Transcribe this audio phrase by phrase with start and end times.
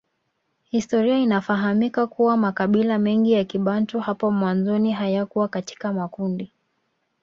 [0.71, 6.51] Historia inafahamika kuwa makabila mengi ya kibantu hapo mwanzoni hayakuwa katika makundi